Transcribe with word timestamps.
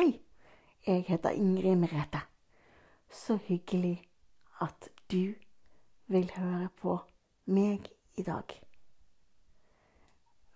Hei, 0.00 0.20
jeg 0.86 1.04
heter 1.08 1.30
Ingrid 1.30 1.76
Merete. 1.76 2.20
Så 3.10 3.36
hyggelig 3.36 4.02
at 4.60 4.88
du 5.12 5.34
vil 6.06 6.30
høre 6.36 6.68
på 6.76 6.94
meg 7.44 7.90
i 8.16 8.22
dag. 8.22 8.54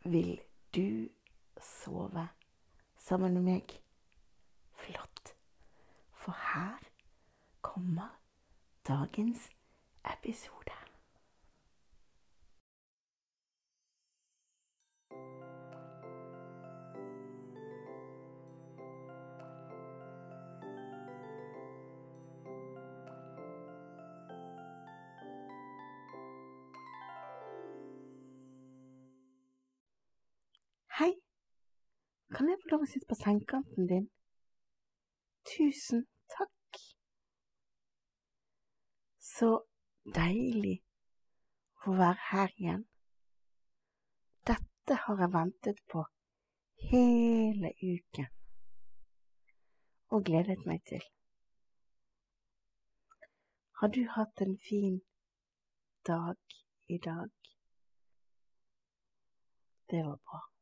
Vil 0.04 0.40
du 0.74 1.08
sove 1.60 2.28
sammen 2.98 3.34
med 3.34 3.42
meg? 3.42 3.76
Flott. 4.72 5.36
For 6.12 6.32
her 6.54 6.80
kommer 7.60 8.16
dagens 8.88 9.50
episode. 10.04 10.83
Kan 32.34 32.48
jeg 32.48 32.58
få 32.62 32.70
lov 32.72 32.84
å 32.84 32.90
sitte 32.90 33.08
på 33.10 33.16
sengekanten 33.18 33.88
din? 33.90 34.08
Tusen 35.48 36.04
takk. 36.34 36.80
Så 39.34 39.50
deilig 40.16 40.76
å 40.80 41.84
få 41.86 41.96
være 42.00 42.28
her 42.30 42.54
igjen. 42.56 42.84
Dette 44.48 44.98
har 45.06 45.20
jeg 45.24 45.34
ventet 45.34 45.82
på 45.92 46.04
hele 46.90 47.72
uken 47.80 48.30
og 50.14 50.24
gledet 50.28 50.60
meg 50.68 50.84
til. 50.88 51.04
Har 53.80 53.92
du 53.92 54.02
hatt 54.16 54.40
en 54.40 54.58
fin 54.68 55.00
dag 56.06 56.36
i 56.86 56.98
dag? 56.98 57.30
Det 59.90 60.04
var 60.06 60.16
bra. 60.16 60.53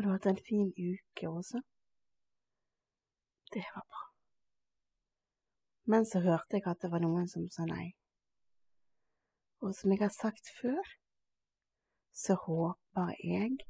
Har 0.00 0.04
du 0.04 0.12
hatt 0.12 0.26
en 0.26 0.44
fin 0.48 0.68
uke 0.72 1.28
også? 1.28 1.58
Det 3.52 3.64
var 3.74 3.84
bra. 3.84 4.04
Men 5.92 6.06
så 6.08 6.22
hørte 6.24 6.56
jeg 6.56 6.64
at 6.72 6.80
det 6.80 6.88
var 6.94 7.04
noen 7.04 7.28
som 7.28 7.44
sa 7.52 7.66
nei. 7.68 7.90
Og 9.60 9.76
som 9.76 9.92
jeg 9.92 10.00
har 10.00 10.14
sagt 10.14 10.48
før, 10.62 10.80
så 12.16 12.38
håper 12.46 13.12
jeg 13.20 13.60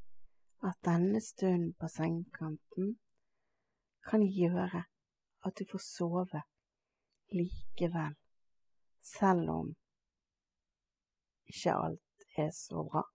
at 0.63 0.79
denne 0.87 1.19
stunden 1.19 1.75
på 1.75 1.91
sengekanten 1.91 2.95
kan 4.07 4.23
gjøre 4.23 4.87
at 5.43 5.59
du 5.59 5.67
får 5.73 5.83
sove 5.89 6.47
likevel, 7.35 8.15
selv 9.03 9.51
om 9.51 9.75
ikke 11.51 11.75
alt 11.75 12.31
er 12.39 12.55
så 12.55 12.87
bra 12.87 13.11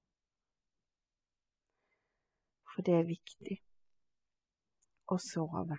for 2.76 2.84
det 2.84 2.98
er 3.00 3.08
viktig 3.08 3.56
å 5.08 5.16
sove. 5.22 5.78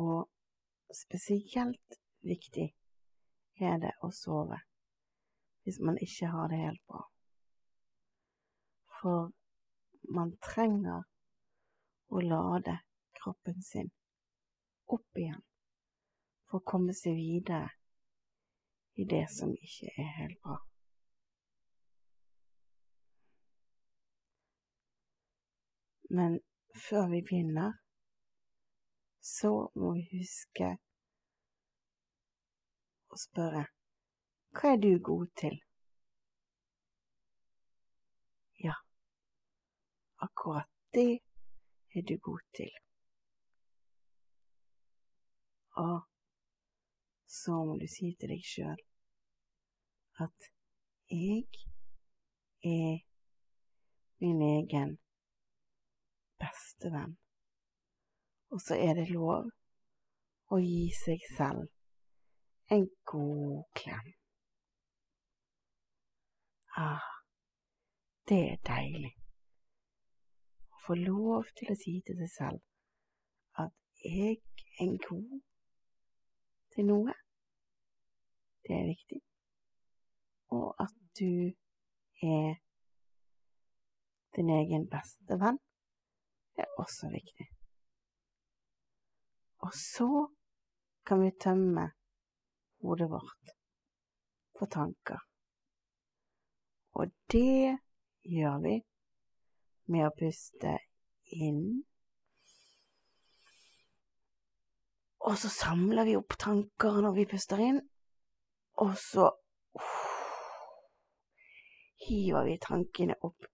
Og 0.00 0.94
spesielt 0.94 1.98
viktig 2.24 2.70
er 3.60 3.76
det 3.82 3.92
å 4.06 4.08
sove 4.14 4.62
hvis 5.66 5.82
man 5.84 5.98
ikke 6.00 6.30
har 6.32 6.48
det 6.48 6.62
helt 6.62 6.80
bra. 6.88 7.02
For 8.98 9.28
man 10.08 10.32
trenger 10.40 11.04
å 12.08 12.22
lade 12.24 12.78
kroppen 13.20 13.60
sin 13.62 13.90
opp 14.88 15.20
igjen 15.20 15.44
for 16.48 16.62
å 16.62 16.68
komme 16.72 16.96
seg 16.96 17.18
videre 17.20 17.68
i 18.96 19.04
det 19.04 19.26
som 19.28 19.52
ikke 19.52 19.92
er 19.92 20.10
helt 20.22 20.40
bra. 20.40 20.56
Men 26.08 26.40
før 26.88 27.08
vi 27.08 27.22
begynner, 27.22 27.72
så 29.20 29.50
må 29.74 29.92
vi 29.96 30.04
huske 30.12 30.70
å 33.12 33.18
spørre 33.20 33.66
hva 34.58 34.70
er 34.72 34.80
du 34.82 34.90
god 35.04 35.28
til? 35.36 35.56
Ja, 38.64 38.74
akkurat 40.24 40.70
det 40.96 41.20
er 41.94 42.06
du 42.08 42.16
god 42.24 42.44
til. 42.56 42.72
Og 45.78 45.98
så 47.26 47.58
må 47.68 47.76
du 47.78 47.86
si 47.92 48.14
til 48.18 48.32
deg 48.32 48.48
sjøl 48.48 48.80
at 50.24 50.48
jeg 51.12 51.44
er 52.64 53.04
min 54.24 54.42
egen 54.48 54.96
bestevenn. 56.40 57.16
Og 58.50 58.60
så 58.60 58.78
er 58.80 58.94
det 58.94 59.10
lov 59.10 59.50
å 60.48 60.58
gi 60.62 60.88
seg 60.96 61.24
selv 61.36 61.68
en 62.72 62.88
god 63.10 63.64
klem. 63.76 64.12
Ah, 66.78 67.10
det 68.28 68.38
er 68.52 68.60
deilig 68.68 69.12
å 70.72 70.82
få 70.86 70.96
lov 71.00 71.48
til 71.58 71.72
å 71.72 71.78
si 71.80 71.96
til 72.06 72.20
seg 72.22 72.32
selv 72.36 73.64
at 73.64 73.74
jeg 74.04 74.38
er 74.80 74.94
god 75.08 75.40
til 76.74 76.88
noe. 76.92 77.16
Det 78.64 78.76
er 78.76 78.90
viktig. 78.92 79.20
Og 80.54 80.68
at 80.84 80.94
du 81.18 81.50
er 82.22 82.60
din 84.36 84.52
egen 84.54 84.86
beste 84.92 85.40
venn 85.40 85.58
er 86.58 86.74
også 86.82 87.10
viktig. 87.12 87.48
Og 89.66 89.74
så 89.74 90.26
kan 91.06 91.22
vi 91.24 91.30
tømme 91.40 91.88
hodet 92.82 93.10
vårt 93.10 93.54
for 94.58 94.66
tanker. 94.66 95.18
Og 96.98 97.10
det 97.32 97.78
gjør 98.22 98.58
vi 98.62 98.74
med 99.92 100.06
å 100.08 100.14
puste 100.18 100.74
inn. 101.34 101.62
Og 105.28 105.38
så 105.38 105.50
samler 105.52 106.06
vi 106.08 106.16
opp 106.18 106.36
tanker 106.40 107.00
når 107.04 107.16
vi 107.18 107.28
puster 107.30 107.60
inn, 107.62 107.80
og 108.78 108.94
så 109.00 109.26
uh, 109.28 109.94
hiver 112.06 112.46
vi 112.46 112.58
tankene 112.62 113.18
opp 113.26 113.48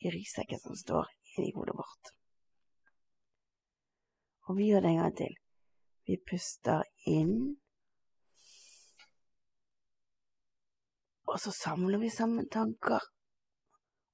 i 0.00 0.12
ryggsekken 0.12 0.62
som 0.62 0.78
står 0.78 1.10
inni 1.36 1.52
hodet. 1.56 1.65
Og 4.46 4.56
vi 4.56 4.68
gjør 4.70 4.80
det 4.80 4.90
en 4.90 5.02
gang 5.02 5.16
til. 5.16 5.36
Vi 6.06 6.16
puster 6.30 6.82
inn. 7.10 7.56
Og 11.26 11.40
så 11.42 11.50
samler 11.50 11.98
vi 11.98 12.10
sammen 12.10 12.48
tanker. 12.48 13.02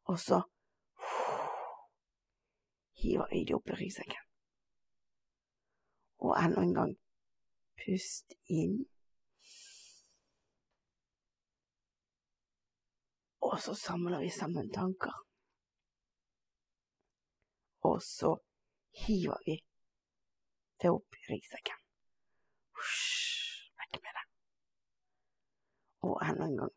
Og 0.08 0.18
så 0.18 0.40
hiver 3.02 3.28
vi 3.30 3.44
dem 3.44 3.58
opp 3.58 3.68
i 3.68 3.76
ryggsekken. 3.76 4.24
Og 6.24 6.32
enda 6.38 6.62
en 6.64 6.74
gang 6.78 6.94
pust 7.82 8.32
inn. 8.48 8.78
Og 13.42 13.58
så 13.60 13.74
samler 13.74 14.24
vi 14.24 14.30
sammen 14.30 14.72
tanker. 14.72 15.12
Og 17.84 18.00
så 18.02 18.32
hiver 19.04 19.36
vi 19.46 19.58
det 20.82 20.90
opp 20.90 21.14
i 21.14 21.22
ryggsekken. 21.30 21.78
Vekk 23.78 23.98
med 24.04 24.16
det. 24.18 24.24
Og 26.08 26.14
enda 26.26 26.48
en 26.48 26.56
gang. 26.60 26.74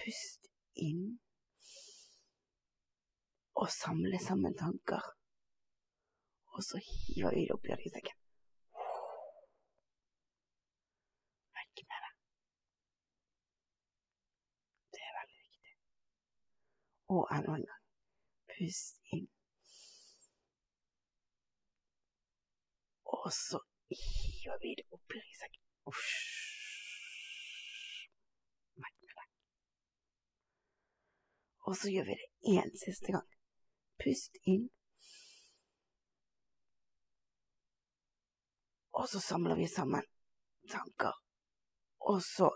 Pust 0.00 0.50
inn. 0.86 1.04
Og 3.60 3.70
samle 3.72 4.18
sammen 4.20 4.56
tanker. 4.58 5.04
Og 6.54 6.62
så 6.68 6.80
hiver 6.88 7.34
vi 7.34 7.46
det 7.46 7.54
opp 7.56 7.64
i 7.70 7.76
ryggsekken. 7.78 8.18
Vekk 11.56 11.86
med 11.88 12.04
det. 12.04 12.12
Det 14.94 15.06
er 15.08 15.16
veldig 15.20 15.40
viktig. 15.46 15.78
Og 17.16 17.24
enda 17.38 17.56
en 17.56 17.70
gang. 17.70 17.80
Pust 18.52 19.00
inn. 19.16 19.33
Og 23.24 23.32
så 23.32 23.58
hiver 23.88 24.58
vi 24.62 24.74
det 24.78 24.84
opp 24.92 25.14
i 25.14 25.20
ryggsekken. 25.20 25.62
Og 31.64 31.76
så 31.80 31.90
gjør 31.90 32.04
vi 32.04 32.16
det 32.20 32.28
én 32.56 32.72
siste 32.76 33.12
gang. 33.14 33.28
Pust 34.02 34.36
inn. 34.52 34.66
Og 38.92 39.08
så 39.08 39.20
samler 39.20 39.56
vi 39.56 39.66
sammen 39.68 40.04
tanker, 40.70 41.16
og 42.10 42.20
så 42.22 42.50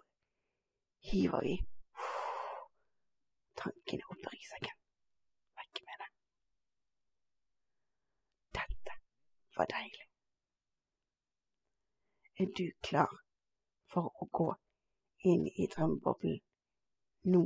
hiver 1.11 1.41
vi 1.49 1.57
tankene 3.63 4.11
opp 4.13 4.29
i 4.29 4.35
ryggsekken. 4.35 4.77
Vekk 5.61 5.83
med 5.89 6.05
det. 6.05 6.11
Dette 8.61 9.01
var 9.57 9.73
deilig. 9.75 10.08
Er 12.41 12.47
du 12.59 12.69
klar 12.87 13.15
for 13.91 14.13
å 14.23 14.27
gå 14.39 14.45
inn 15.27 15.49
i 15.59 15.65
drømmeboblen 15.73 16.37
nå? 17.33 17.41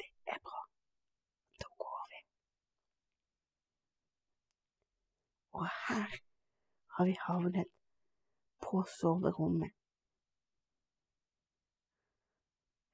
Det 0.00 0.08
er 0.34 0.40
bra. 0.48 0.62
Da 1.62 1.70
går 1.84 2.02
vi. 2.10 2.22
Og 5.60 5.70
her 5.84 6.18
har 6.98 7.10
vi 7.12 7.16
havnet 7.28 7.72
på 8.66 8.82
soverommet. 8.98 9.78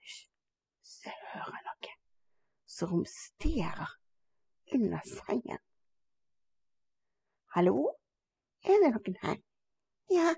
Hysj, 0.04 0.22
jeg 1.08 1.16
hører 1.32 1.68
noe 1.70 1.98
som 2.76 2.92
romsterer 2.92 4.00
under 4.76 5.14
sengen. 5.16 5.68
Hallo? 7.56 7.94
Er 8.68 8.84
det 8.84 8.98
noen 8.98 9.24
her? 9.24 9.46
Ja, 10.10 10.30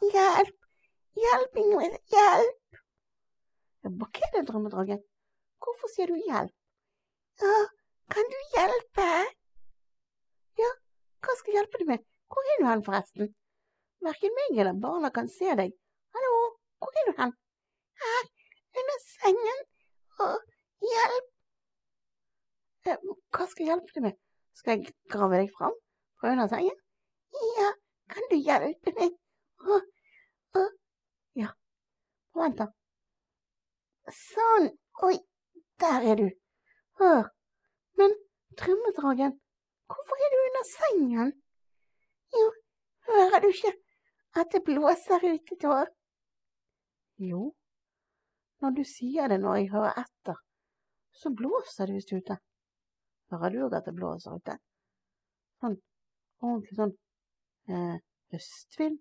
hjelp, 0.00 0.54
hjelp, 1.20 1.56
Ingrid, 1.60 1.96
hjelp! 2.14 2.78
Hva 3.84 4.06
er 4.08 4.30
det, 4.32 4.40
drømmedragen? 4.48 5.02
Hvorfor 5.60 5.90
sier 5.92 6.08
du 6.08 6.16
hjelp? 6.16 6.54
Ja, 7.42 7.58
kan 8.14 8.30
du 8.32 8.38
hjelpe? 8.54 9.08
Ja, 10.62 10.70
hva 11.20 11.34
skal 11.36 11.52
jeg 11.52 11.58
hjelpe 11.58 11.82
deg 11.82 11.90
med? 11.90 12.06
Hvor 12.32 12.48
er 12.54 12.62
du 12.62 12.66
hen, 12.70 12.84
forresten? 12.86 13.28
Verken 14.08 14.32
meg 14.38 14.62
eller 14.64 14.80
barna 14.86 15.12
kan 15.12 15.28
se 15.28 15.52
deg. 15.60 15.76
Hallo, 16.16 16.32
hvor 16.80 16.96
er 17.02 17.10
du 17.10 17.14
hen? 17.20 17.36
Her, 18.06 18.24
under 18.80 18.98
sengen. 19.04 19.62
Å, 20.16 20.32
hjelp! 20.88 21.30
Hva 22.88 23.52
skal 23.52 23.66
jeg 23.66 23.74
hjelpe 23.74 23.98
deg 23.98 24.08
med? 24.08 24.20
Skal 24.56 24.78
jeg 24.78 24.96
grave 25.12 25.44
deg 25.44 25.52
fram 25.60 25.76
fra 26.16 26.32
under 26.32 26.48
sengen? 26.56 26.80
Ja, 27.58 27.68
kan 28.12 28.28
du 28.30 28.36
hjelpe 28.38 28.94
meg? 28.98 29.14
Å, 29.62 29.78
å, 30.58 30.64
ja. 31.38 31.52
Vent, 32.38 32.60
da. 32.60 32.68
Sånn. 34.12 34.70
Oi, 35.06 35.14
der 35.82 36.08
er 36.12 36.20
du. 36.20 36.28
Å, 37.02 37.12
men 38.00 38.14
trommedragen, 38.60 39.34
hvorfor 39.90 40.26
er 40.26 40.34
du 40.34 40.38
under 40.42 40.68
sengen? 40.68 41.32
Jo, 42.32 42.44
hører 43.08 43.44
du 43.44 43.48
ikke 43.50 43.72
at 44.40 44.52
det 44.52 44.62
blåser 44.64 45.24
ute 45.26 45.58
da? 45.60 45.82
Jo, 47.20 47.50
når 48.62 48.76
du 48.78 48.82
sier 48.88 49.28
det 49.28 49.40
når 49.42 49.60
jeg 49.60 49.70
hører 49.74 50.02
etter, 50.04 50.38
så 51.12 51.32
blåser 51.36 51.90
det 51.90 51.98
visst 51.98 52.12
ute. 52.12 52.38
Hører 53.32 53.52
du 53.52 53.64
òg 53.66 53.76
at 53.78 53.88
det 53.88 53.96
blåser 53.96 54.36
ute? 54.36 54.58
Sånn 55.60 55.76
ordentlig 56.42 56.76
sånn 56.78 56.94
eh, 57.68 57.96
høstvind. 58.32 58.98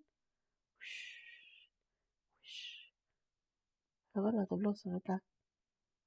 Hører 4.16 4.32
du 4.32 4.42
at 4.42 4.50
det 4.50 4.60
blåser 4.60 4.96
ute? 4.96 5.18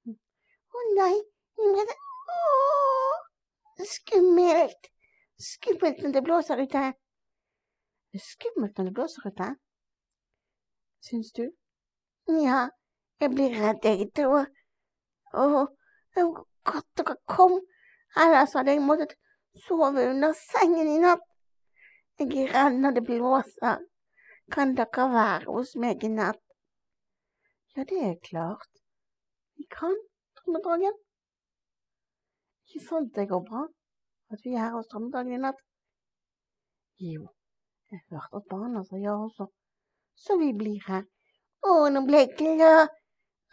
Hm. 0.04 0.18
Å 0.76 0.84
nei, 0.98 1.14
Det 3.76 3.82
er 3.82 3.90
skummelt. 3.90 4.90
Skummelt 5.40 6.02
når 6.02 6.12
det 6.12 6.22
blåser 6.24 6.60
ute. 6.62 6.82
Det 8.12 8.20
er 8.20 8.26
skummelt 8.28 8.78
når 8.78 8.90
det 8.90 8.94
blåser 8.94 9.26
ute. 9.26 9.48
Syns 11.04 11.32
du? 11.32 11.44
Ja, 12.28 12.68
jeg 13.20 13.30
blir 13.34 13.56
redd, 13.60 13.84
jeg 13.84 14.10
da. 14.16 14.44
Å, 15.34 15.66
det 16.14 16.24
var 16.24 16.44
godt 16.70 16.90
dere 17.00 17.16
kom. 17.28 17.58
Ellers 18.16 18.54
hadde 18.56 18.76
jeg 18.76 18.84
måttet 18.84 19.16
sove 19.66 20.04
under 20.10 20.36
sengen 20.38 20.88
i 20.88 21.00
natt. 21.02 21.24
Jeg 22.18 22.30
er 22.44 22.52
redd 22.54 22.76
når 22.78 22.90
det 22.96 23.04
blåser. 23.08 23.78
Kan 24.54 24.74
dere 24.78 25.06
være 25.10 25.50
hos 25.50 25.74
meg 25.80 26.04
i 26.04 26.10
natt? 26.12 26.40
Ja, 27.76 27.82
det 27.90 28.00
er 28.06 28.18
klart. 28.22 28.70
Vi 29.56 29.66
kan, 29.70 29.96
Trommedragen. 30.38 30.94
Ikke 32.66 32.82
sant 32.86 33.14
det 33.16 33.28
går 33.28 33.42
bra 33.48 33.64
at 34.34 34.44
vi 34.44 34.54
er 34.54 34.62
her 34.66 34.76
hos 34.76 34.86
Trommedragen 34.92 35.34
i 35.34 35.40
natt? 35.42 35.58
Jo, 37.02 37.26
jeg 37.90 38.00
hørte 38.10 38.38
at 38.38 38.48
barna 38.50 38.84
sa 38.84 38.98
ja 39.02 39.16
også, 39.18 39.48
så 40.14 40.38
vi 40.38 40.52
blir 40.54 40.78
her. 40.86 41.02
Å, 41.66 41.88
nå 41.90 42.04
ble 42.06 42.22
jeg 42.22 42.34
glad. 42.38 42.94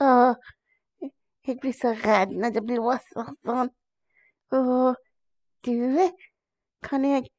Å, 0.05 0.11
jeg 1.47 1.57
blir 1.61 1.73
så 1.73 1.95
redd 2.03 2.37
når 2.37 2.53
det 2.57 2.65
blåser 2.69 3.33
sånn. 3.41 3.73
Å, 4.53 4.61
du, 5.65 5.75
kan 6.85 7.05
jeg 7.09 7.29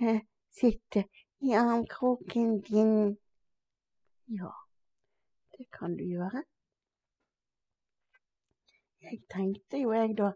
eh, 0.00 0.20
sitte 0.50 1.04
i 1.40 1.54
armkroken 1.54 2.60
din? 2.60 3.16
Ja, 4.26 4.52
det 5.58 5.70
kan 5.72 5.96
du 5.96 6.04
gjøre. 6.04 6.44
Jeg 9.00 9.22
tenkte 9.32 9.80
jo 9.80 9.92
jeg 9.96 10.16
da 10.18 10.32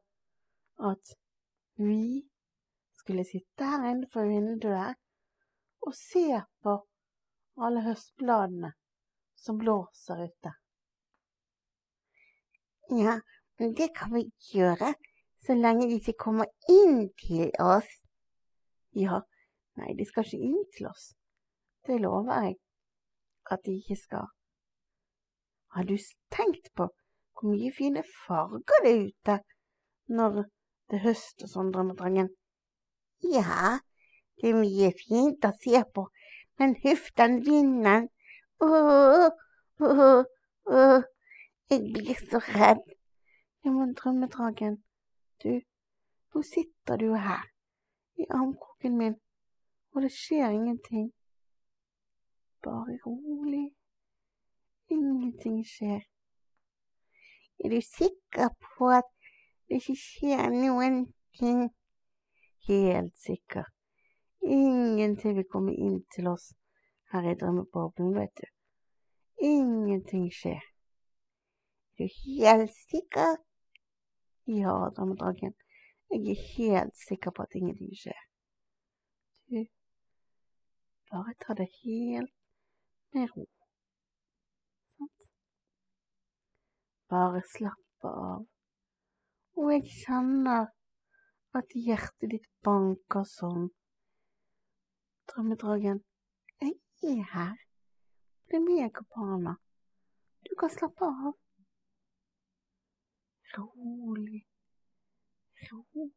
at 0.90 1.16
vi 1.76 2.24
skulle 2.98 3.24
sitte 3.28 3.68
her 3.68 3.90
innenfor 3.90 4.26
vinduet 4.28 4.96
og 5.84 5.94
se 5.94 6.40
på 6.64 6.78
alle 7.60 7.82
høstbladene 7.84 8.72
som 9.36 9.58
blåser 9.60 10.24
ute. 10.24 10.54
Ja, 12.90 13.18
men 13.58 13.74
det 13.76 13.90
kan 13.96 14.14
vi 14.14 14.24
gjøre 14.52 14.94
så 15.46 15.54
lenge 15.54 15.88
de 15.88 16.00
ikke 16.00 16.16
kommer 16.18 16.48
inn 16.70 17.10
til 17.20 17.52
oss. 17.60 17.88
Ja, 18.96 19.20
nei, 19.80 19.92
de 19.98 20.06
skal 20.08 20.26
ikke 20.26 20.42
inn 20.48 20.64
til 20.76 20.88
oss. 20.90 21.12
Det 21.86 22.00
lover 22.00 22.46
jeg 22.46 22.56
at 23.52 23.64
de 23.66 23.76
ikke 23.76 23.96
skal. 24.00 24.28
Har 25.74 25.84
du 25.84 25.96
tenkt 26.32 26.70
på 26.76 26.88
hvor 27.34 27.50
mye 27.50 27.72
fine 27.76 28.02
farger 28.26 28.84
det 28.84 28.92
er 28.92 29.06
ute 29.08 29.38
når 30.16 30.44
det 30.90 30.98
er 30.98 31.04
høst 31.08 31.42
og 31.42 31.50
sånn, 31.50 31.72
Drømmedrangen? 31.74 32.30
Ja, 33.24 33.80
det 34.40 34.52
er 34.52 34.60
mye 34.60 34.92
fint 34.98 35.44
å 35.48 35.50
se 35.62 35.80
på, 35.96 36.06
men 36.60 36.76
huff 36.84 37.10
den 37.18 37.40
vinden. 37.46 38.08
Åh, 38.62 39.26
åh, 39.80 40.22
åh, 40.70 41.02
jeg 41.72 41.82
blir 41.96 42.22
så 42.30 42.40
redd. 42.52 42.84
Ja, 43.64 43.72
men 43.72 43.94
Drømmedragen, 43.98 44.78
du, 45.42 45.60
nå 46.34 46.42
sitter 46.46 47.00
du 47.00 47.14
her 47.16 47.48
i 48.20 48.28
armkroken 48.30 48.98
min, 49.00 49.16
og 49.94 50.02
det 50.02 50.12
skjer 50.12 50.50
ingenting. 50.50 51.12
Bare 52.62 52.98
rolig. 53.06 53.74
Ingenting 54.90 55.62
skjer. 55.66 56.02
Er 57.64 57.68
du 57.68 57.80
sikker 57.80 58.48
på 58.64 58.88
at 58.90 59.08
det 59.68 59.80
ikke 59.80 59.96
skjer 59.96 60.50
noen 60.52 61.06
ting? 61.38 61.70
Helt 62.68 63.16
sikker. 63.20 63.64
Ingenting 64.42 65.36
vil 65.36 65.48
komme 65.52 65.74
inn 65.76 66.02
til 66.14 66.28
oss 66.28 66.50
her 67.12 67.30
i 67.30 67.36
drømmeboblen, 67.40 68.14
vet 68.16 68.34
du. 68.40 68.46
Ingenting 69.44 70.26
skjer. 70.32 70.60
Er 71.94 72.02
du 72.02 72.08
helt 72.24 72.74
sikker? 72.90 73.36
Ja, 74.46 74.74
drømmedragen. 74.96 75.54
Jeg 76.10 76.30
er 76.34 76.42
helt 76.56 76.96
sikker 77.08 77.30
på 77.30 77.42
at 77.42 77.54
ingenting 77.54 77.94
skjer. 77.96 78.20
Du, 79.48 79.64
bare 81.14 81.34
ta 81.42 81.54
det 81.54 81.68
helt 81.80 82.34
med 83.14 83.28
ro. 83.36 83.44
Sant? 84.96 85.28
Bare 87.08 87.42
slappe 87.54 88.10
av. 88.28 88.46
Og 89.54 89.70
jeg 89.70 89.84
kjenner 90.00 90.66
at 91.54 91.76
hjertet 91.86 92.32
ditt 92.32 92.48
banker 92.66 93.26
sånn. 93.30 93.68
Drømmedragen, 95.30 96.02
jeg 96.60 96.74
er 97.12 97.30
her. 97.36 97.54
Det 98.50 98.58
er 98.58 98.66
meg 98.66 98.98
og 99.00 99.06
barna. 99.14 99.54
Du 100.44 100.52
kan 100.58 100.74
slappe 100.74 101.06
av. 101.06 101.32
Rolig, 103.54 104.42
rolig. 105.70 106.10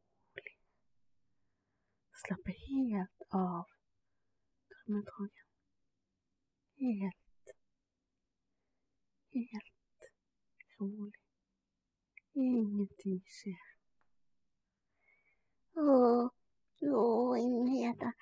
Slappe 2.26 2.58
helt 2.66 3.28
av, 3.38 3.77
drømmedragen. 4.88 5.30
Helt, 6.80 7.50
helt 9.34 10.04
rolig. 10.80 11.14
Ingenting 12.36 13.22
skjer. 13.28 13.66
Å, 15.78 15.98
å, 16.92 17.04
Ingheta. 17.40 18.14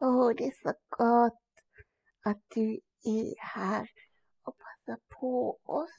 Å, 0.00 0.10
det 0.36 0.50
er 0.50 0.56
så 0.58 0.74
godt 0.96 1.74
at 2.28 2.42
du 2.54 2.64
er 3.06 3.32
her 3.54 3.88
og 4.44 4.56
passer 4.56 5.00
på 5.14 5.32
oss, 5.80 5.98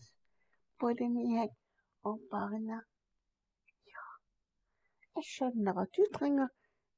både 0.80 1.10
meg 1.10 1.56
og 2.08 2.22
barna. 2.32 2.82
Ja, 3.90 4.08
jeg 5.16 5.30
skjønner 5.32 5.84
at 5.86 5.96
du 5.98 6.06
trenger 6.13 6.51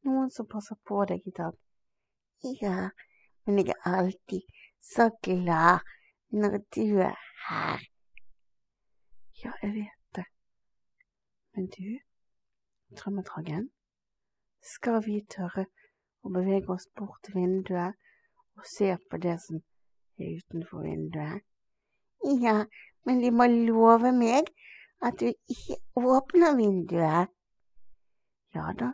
noen 0.08 0.32
som 0.34 0.50
passer 0.50 0.80
på 0.88 1.04
deg 1.10 1.28
i 1.28 1.36
dag. 1.38 1.56
Ja, 2.62 2.90
men 3.46 3.58
jeg 3.58 3.76
er 3.86 3.98
alltid 4.00 4.42
så 4.82 5.10
glad 5.24 5.80
når 6.30 6.58
du 6.76 7.00
er 7.00 7.20
her. 7.48 7.80
Ja, 9.44 9.52
jeg 9.62 9.74
vet 9.74 10.16
det. 10.16 10.26
Men 11.56 11.68
du, 11.68 12.00
Drømmedragen, 12.96 13.70
skal 14.64 15.02
vi 15.06 15.20
tørre 15.30 15.66
å 16.24 16.32
bevege 16.32 16.72
oss 16.74 16.88
bort 16.96 17.20
til 17.26 17.36
vinduet 17.42 18.00
og 18.56 18.68
se 18.70 18.94
på 19.10 19.20
det 19.20 19.36
som 19.44 19.60
er 20.18 20.38
utenfor 20.40 20.86
vinduet? 20.88 21.44
Ja, 22.24 22.64
men 23.06 23.20
de 23.20 23.32
må 23.36 23.50
love 23.52 24.14
meg 24.16 24.48
at 25.04 25.20
du 25.20 25.28
ikke 25.28 25.80
åpner 26.00 26.56
vinduet. 26.56 27.34
Ja 28.56 28.70
da, 28.80 28.94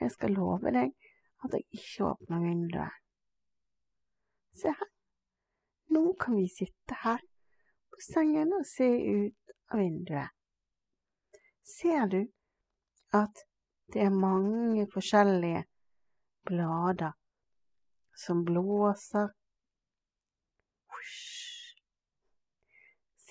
jeg 0.00 0.12
skal 0.12 0.36
love 0.36 0.74
deg 0.74 0.92
at 1.44 1.54
jeg 1.56 1.64
ikke 1.72 2.10
åpner 2.12 2.42
vinduet. 2.44 2.99
Se 4.60 4.68
her, 4.68 4.88
nå 5.96 6.02
kan 6.20 6.36
vi 6.36 6.48
sitte 6.52 6.96
her 7.04 7.22
på 7.90 8.02
sengen 8.04 8.52
og 8.52 8.66
se 8.68 8.88
ut 8.88 9.54
av 9.72 9.80
vinduet. 9.80 10.34
Ser 11.64 12.10
du 12.12 12.20
at 13.16 13.44
det 13.94 14.02
er 14.04 14.14
mange 14.14 14.84
forskjellige 14.92 15.64
blader 16.46 17.16
som 18.24 18.44
blåser. 18.44 19.30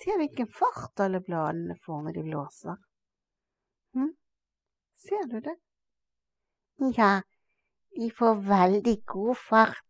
Se 0.00 0.16
hvilken 0.16 0.48
fart 0.48 1.00
alle 1.04 1.20
bladene 1.20 1.76
får 1.84 2.02
når 2.06 2.16
de 2.16 2.22
blåser. 2.24 2.76
Hm? 3.94 4.14
Ser 4.96 5.26
du 5.28 5.40
det? 5.44 5.56
Ja, 6.96 7.20
de 7.96 8.08
får 8.18 8.40
veldig 8.48 8.96
god 9.06 9.36
fart 9.36 9.89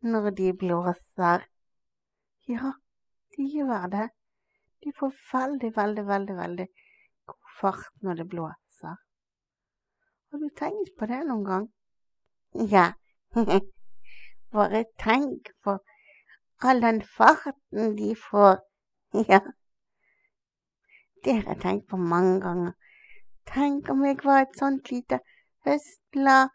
når 0.00 0.30
de 0.30 0.52
blåser. 0.52 1.44
Ja, 2.48 2.72
de 3.36 3.46
gjør 3.54 3.86
det. 3.92 4.08
De 4.84 4.92
får 4.98 5.12
veldig, 5.32 5.76
veldig, 5.76 6.06
veldig, 6.06 6.36
veldig 6.36 6.66
god 7.26 7.54
fart 7.60 8.02
når 8.02 8.14
det 8.14 8.28
blåser. 8.28 8.96
Har 10.30 10.38
du 10.38 10.48
tenkt 10.56 10.96
på 10.98 11.06
det 11.06 11.20
noen 11.28 11.44
gang? 11.44 11.68
Ja, 12.72 12.92
bare 14.54 14.84
tenk 14.98 15.52
på 15.64 15.78
all 16.62 16.82
den 16.82 17.02
farten 17.16 17.96
de 17.98 18.14
får. 18.30 18.60
Ja, 19.28 19.40
det 21.24 21.34
har 21.34 21.52
jeg 21.52 21.60
tenkt 21.60 21.88
på 21.90 21.96
mange 21.96 22.40
ganger. 22.40 22.72
Tenk 23.46 23.88
om 23.90 24.04
jeg 24.04 24.18
var 24.24 24.42
et 24.42 24.58
sånt 24.58 24.90
lite 24.90 25.18
høstblad 25.66 26.48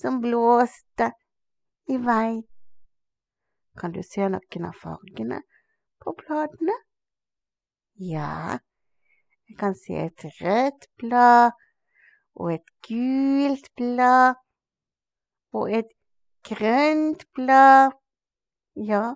som 0.00 0.20
blåste 0.20 1.12
i 1.88 1.98
vei. 2.02 2.42
Kan 3.78 3.92
du 3.94 4.00
se 4.02 4.26
noen 4.26 4.64
av 4.66 4.74
fargene 4.74 5.36
på 6.02 6.14
bladene? 6.18 6.74
Ja, 8.02 8.58
jeg 9.46 9.58
kan 9.60 9.76
se 9.78 10.00
et 10.02 10.24
rødt 10.40 10.88
blad 10.98 11.54
og 12.34 12.50
et 12.56 12.72
gult 12.88 13.70
blad 13.78 14.34
og 15.54 15.70
et 15.78 15.94
grønt 16.50 17.22
blad. 17.38 17.94
Ja, 18.90 19.14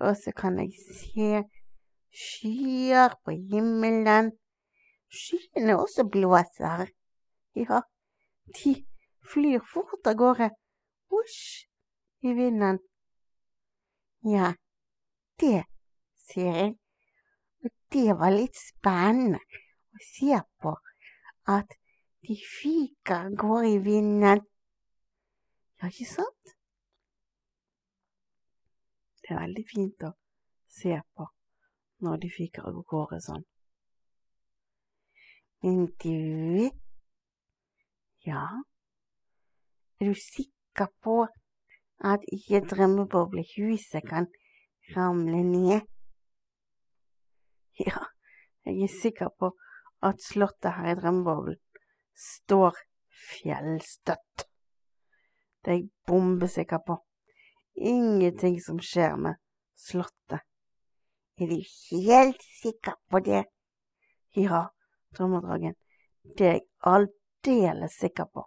og 0.00 0.16
så 0.16 0.32
kan 0.36 0.58
jeg 0.64 0.72
se 0.80 1.44
skyer 2.16 3.16
på 3.24 3.36
himmelen. 3.52 4.32
Skyene 5.12 5.76
også 5.76 6.08
blåser. 6.08 6.88
Ja, 7.56 7.84
de 8.56 8.76
flyr 9.32 9.64
fort 9.72 10.08
av 10.08 10.16
gårde. 10.20 10.52
Husj 11.12 11.66
i 12.26 12.34
vinden. 12.34 12.78
Ja, 14.26 14.52
det 15.40 15.64
ser 16.28 16.52
jeg. 16.56 16.74
Og 17.64 17.70
det 17.92 18.18
var 18.18 18.34
litt 18.34 18.58
spennende 18.58 19.40
å 19.94 20.02
se 20.02 20.40
på 20.62 20.74
at 21.56 21.76
de 22.26 22.36
fiker 22.42 23.30
går 23.38 23.68
i 23.70 23.78
vinden. 23.84 24.42
Ja, 25.78 25.90
ikke 25.90 26.08
sant? 26.10 26.54
Det 29.22 29.34
er 29.34 29.42
veldig 29.42 29.66
fint 29.70 30.06
å 30.06 30.12
se 30.70 30.98
på 31.14 31.28
når 32.06 32.24
de 32.24 32.30
fiker 32.30 32.66
av 32.68 32.82
gårde 32.90 33.20
sånn. 33.24 33.46
Men 35.62 35.86
du 36.02 36.70
Ja, 38.26 38.42
er 40.00 40.08
du 40.10 40.18
sikker 40.18 40.88
på 41.02 41.20
at 42.04 42.24
ikke 42.32 42.66
drømmeboblehuset 42.70 44.08
kan 44.08 44.26
ramle 44.96 45.42
ned? 45.42 45.80
Ja, 47.78 47.98
jeg 48.64 48.82
er 48.82 49.00
sikker 49.02 49.28
på 49.38 49.52
at 50.02 50.20
slottet 50.22 50.72
her 50.76 50.92
i 50.92 51.00
Drømmeboblen 51.00 51.58
står 52.16 52.76
fjellstøtt. 53.28 54.46
Det 55.64 55.72
er 55.72 55.78
jeg 55.80 55.90
bombesikker 56.06 56.80
på. 56.86 56.98
Ingenting 57.76 58.60
som 58.62 58.78
skjer 58.80 59.16
med 59.20 59.40
slottet. 59.76 60.40
Er 61.36 61.50
du 61.50 61.58
helt 61.90 62.42
sikker 62.62 62.96
på 63.10 63.20
det? 63.20 63.44
Ja, 64.36 64.66
Drømmedragen, 65.16 65.74
det 66.38 66.46
er 66.46 66.52
jeg 66.52 66.66
aldeles 66.80 67.98
sikker 68.00 68.28
på. 68.32 68.46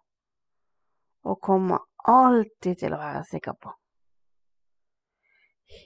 Og 1.24 1.42
kommer 1.42 1.86
alltid 2.08 2.80
til 2.80 2.94
å 2.96 3.02
være 3.02 3.24
sikker 3.30 3.56
på. 3.62 3.74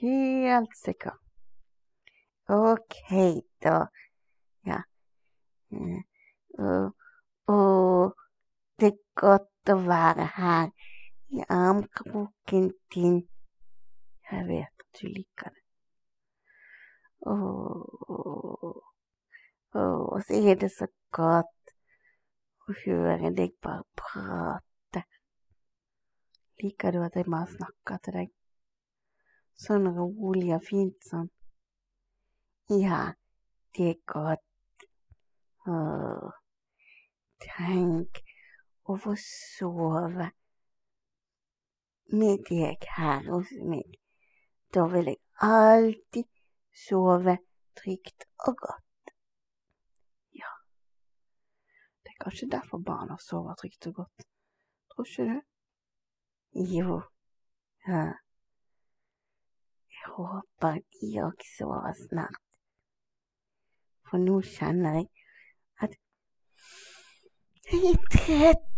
Helt 0.00 0.76
sikker. 0.76 1.16
Ok, 2.48 2.96
da. 3.64 3.86
Ja, 4.66 4.80
og, 6.58 6.92
og 7.52 8.14
det 8.80 8.92
er 8.92 8.98
godt 9.20 9.72
å 9.72 9.76
være 9.84 10.26
her 10.36 10.70
i 11.32 11.44
armkroken 11.48 12.70
din. 12.94 13.22
Jeg 14.30 14.48
vet 14.48 14.84
at 14.86 15.00
du 15.00 15.08
liker 15.08 15.52
det. 15.52 15.62
Og, 17.26 18.84
og 19.72 20.22
så 20.26 20.40
er 20.52 20.60
det 20.60 20.70
så 20.72 20.88
godt 21.16 21.74
å 22.68 22.76
høre 22.84 23.32
deg 23.36 23.56
bare 23.64 23.84
prate. 23.96 24.73
Liker 26.62 26.94
du 26.94 27.02
at 27.02 27.16
jeg 27.18 27.26
bare 27.26 27.50
snakker 27.50 28.00
til 28.04 28.18
deg? 28.18 28.32
Sånn 29.64 29.88
rolig 29.96 30.52
og 30.54 30.62
fint 30.66 31.06
sånn. 31.06 31.28
Ja, 32.72 33.00
det 33.76 33.88
er 33.90 33.98
godt. 34.08 34.86
Åh, 35.66 36.30
tenk 37.44 38.20
å 38.88 38.96
få 39.00 39.14
sove 39.20 40.30
med 42.14 42.44
deg 42.50 42.86
her 42.96 43.26
hos 43.30 43.52
meg. 43.64 43.98
Da 44.74 44.86
vil 44.92 45.12
jeg 45.12 45.20
alltid 45.46 46.28
sove 46.84 47.38
trygt 47.78 48.26
og 48.48 48.58
godt. 48.66 49.14
Ja, 50.34 50.52
det 52.02 52.14
er 52.14 52.22
kanskje 52.26 52.50
derfor 52.56 52.82
barna 52.84 53.18
sover 53.22 53.58
trygt 53.60 53.90
og 53.90 54.02
godt. 54.02 54.28
Tror 54.94 55.10
ikke 55.10 55.28
du? 55.30 55.53
Jo, 56.56 57.02
ja. 57.88 58.02
Jeg 59.90 60.10
håper 60.16 60.76
de 60.94 61.08
òg 61.26 61.40
sover 61.56 61.94
snart. 61.98 62.42
For 64.06 64.22
nå 64.22 64.36
kjenner 64.46 65.00
jeg 65.00 65.08
at 65.82 65.96
jeg 67.72 67.90
er 67.90 67.98
trett, 68.14 68.68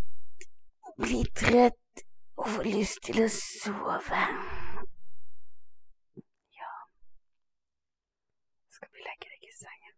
blir 0.97 1.29
trett 1.37 2.01
og 2.41 2.49
får 2.55 2.65
lyst 2.65 3.03
til 3.05 3.21
å 3.21 3.27
sove. 3.35 4.23
Ja, 6.57 6.71
skal 8.73 8.89
vi 8.95 9.05
legge 9.05 9.35
deg 9.35 9.45
i 9.45 9.53
sengen? 9.59 9.95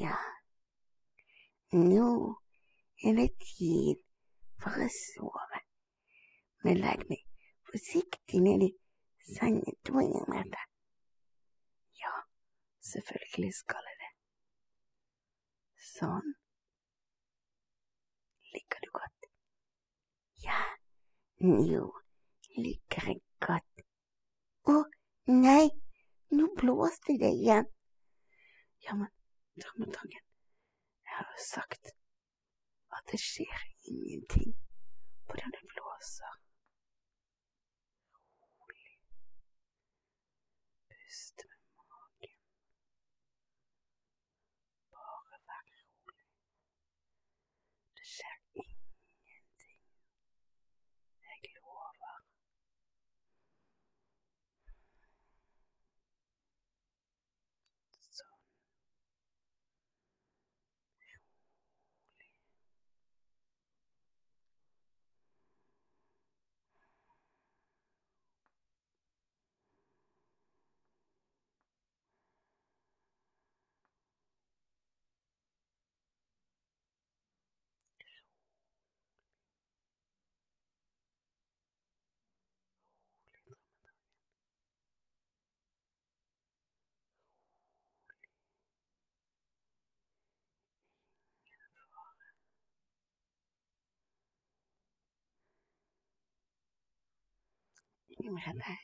Ja, 0.00 0.18
nå 1.70 2.08
er 3.04 3.22
det 3.22 3.28
tid 3.44 4.03
å 4.70 4.88
sove. 4.92 5.60
Men 6.64 6.80
legg 6.80 7.04
meg 7.10 7.24
forsiktig 7.68 8.40
ned 8.44 8.64
i 8.68 8.70
sengen, 9.34 9.76
to 9.84 10.00
meter. 10.32 10.64
Ja, 12.00 12.12
selvfølgelig 12.92 13.52
skal 13.58 13.90
jeg 13.90 14.00
det. 14.00 14.10
Sånn. 15.90 16.32
Liker 18.54 18.86
du 18.86 18.90
godt? 18.94 19.28
Ja, 20.44 20.62
Jo, 21.44 21.90
liker 22.56 23.10
jeg 23.10 23.20
godt. 23.42 23.82
Å, 24.70 24.78
nei, 25.28 25.68
nå 26.32 26.48
blåste 26.56 27.18
det 27.20 27.34
igjen. 27.36 27.68
Ja, 28.86 28.94
men 28.96 29.10
Drømmetangen, 29.60 30.24
jeg 31.04 31.14
har 31.18 31.28
jo 31.30 31.44
sagt 31.44 31.92
at 32.94 33.12
det 33.12 33.20
skjer 33.22 33.73
ingenting 33.92 34.50
hvordan 35.26 35.50
det 35.56 35.64
blåser. 35.72 36.32
Rolig. 38.42 38.92
Pust 40.90 41.36
med 41.48 41.53
Merete, 98.30 98.76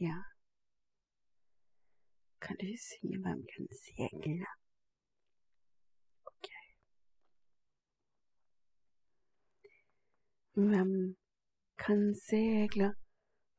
Ja, 0.00 0.22
kan 2.40 2.56
du 2.60 2.66
synge 2.86 3.18
Hvem 3.18 3.46
kan 3.54 3.66
seile? 3.82 4.46
ok. 6.26 6.48
Hvem 10.54 11.16
kan 11.78 12.14
seile 12.14 12.94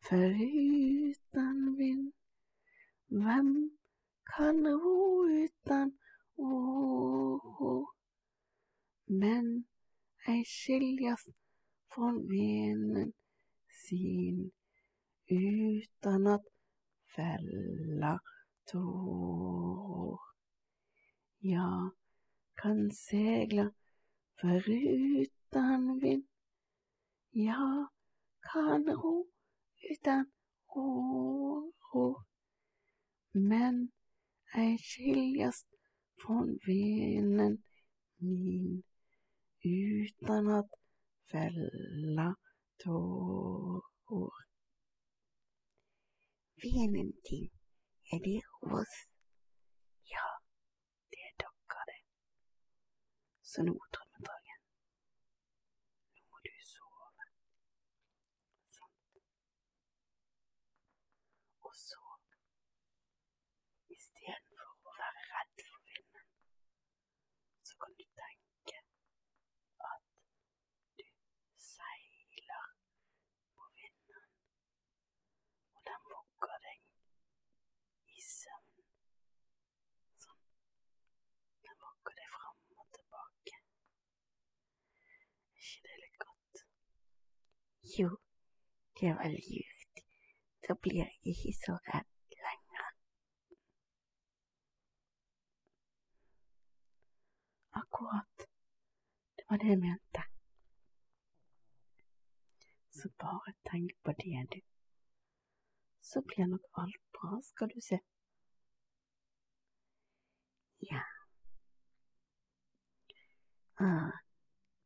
foruten 0.07 1.77
vind? 1.77 2.13
Hvem 3.07 3.79
kan 4.35 4.57
ro 4.81 5.23
uten 5.43 5.89
oro? 6.37 7.93
Men 9.07 9.45
ei 10.27 10.43
skiljast 10.45 11.29
fra 11.91 12.11
vinden 12.31 13.13
sin 13.83 14.51
utan 15.29 16.27
att 16.27 16.45
fälla 17.15 18.19
tår. 18.71 20.19
Jag 21.37 21.91
kan 22.53 22.91
segla 22.91 23.71
förutan 24.41 25.99
vind. 25.99 26.27
Jag 27.29 27.87
kan 28.53 28.85
ro 28.85 29.27
utan 29.89 30.31
oro. 30.67 32.23
Men 33.31 33.91
ej 34.55 34.77
skiljas 34.77 35.65
från 36.25 36.59
vinden 36.65 37.63
min 38.17 38.83
utan 39.63 40.47
att 40.47 40.71
fälla 41.31 42.35
tårer. 42.77 44.48
Venen 46.63 47.11
din, 47.29 47.51
er 48.13 48.19
det 48.27 48.41
oss? 48.77 48.95
Ja, 50.13 50.27
det 51.11 51.19
er 51.29 51.33
dere 51.41 51.83
det. 51.91 52.01
Så 53.51 53.63
nå, 53.67 53.75
drømmedragen, 53.95 54.61
nå 56.15 56.21
må 56.31 56.37
du 56.47 56.51
sove. 56.73 57.25
Sant? 58.77 59.21
Og 61.67 61.73
så, 61.87 62.03
istedenfor 63.97 64.69
å 64.91 64.97
være 65.01 65.23
redd 65.31 65.65
for 65.71 65.81
vinden, 65.93 66.27
så 67.69 67.79
kan 67.85 67.95
du 68.01 68.05
tenke 68.23 68.77
at 69.93 70.03
du 70.99 71.07
seiler 71.69 72.67
på 73.55 73.71
vinden, 73.79 74.27
og 75.75 75.81
den 75.89 76.01
vogger 76.13 76.57
deg 76.67 76.79
i 78.15 78.21
søvn. 78.25 78.85
Sånn. 80.23 80.41
Den 81.65 81.77
vogger 81.85 82.17
deg 82.19 82.29
fram 82.35 82.59
og 82.83 82.87
tilbake. 82.97 83.55
Er 85.09 85.58
ikke 85.69 85.87
det 85.87 85.97
litt 86.03 86.19
godt? 86.25 86.63
Jo, 87.97 88.09
det 88.99 89.13
var 89.19 89.35
lurt. 89.35 90.03
Da 90.67 90.73
blir 90.81 90.97
jeg 91.03 91.11
ikke 91.33 91.53
så 91.65 91.77
redd 91.91 92.37
lenger. 92.45 92.89
Akkurat. 97.81 98.49
Det 99.37 99.45
var 99.49 99.57
det 99.57 99.69
jeg 99.73 99.81
mente. 99.87 100.23
Så 102.97 103.09
bare 103.19 103.53
tenk 103.71 103.91
på 104.03 104.11
det, 104.11 104.47
du. 104.53 104.59
Så 106.01 106.21
blir 106.21 106.45
nok 106.45 106.65
alt 106.81 107.01
bra, 107.13 107.41
skal 107.43 107.67
du 107.75 107.81
se. 107.81 107.99
Ja. 110.91 111.01
Ah, 113.79 114.11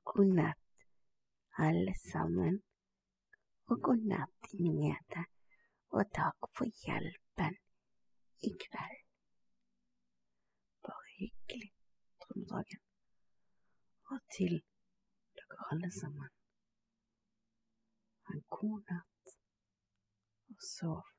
god 0.04 0.26
natt, 0.26 0.62
alle 1.57 1.93
sammen. 2.11 2.63
Og 3.65 3.81
god 3.81 4.01
natt, 4.11 4.53
Nete. 4.59 5.23
Og 5.95 6.03
takk 6.17 6.49
for 6.57 6.65
hjelpen 6.83 7.55
i 8.49 8.51
kveld. 8.63 9.01
Bare 10.85 11.09
hyggelig, 11.19 11.69
Drømmedragen. 12.21 12.81
Og 14.11 14.19
til 14.35 14.55
dere 15.37 15.71
alle 15.71 15.91
sammen. 16.01 16.29
Ha 18.25 18.33
en 18.33 18.45
god 18.49 18.79
natt, 18.91 19.37
og 20.49 20.69
sov 20.75 21.12